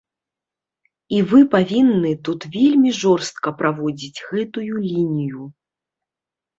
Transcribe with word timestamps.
І 1.17 1.19
вы 1.31 1.39
павінны 1.55 2.15
тут 2.29 2.49
вельмі 2.57 2.91
жорстка 3.03 3.49
праводзіць 3.63 4.23
гэтую 4.29 4.73
лінію. 4.91 5.43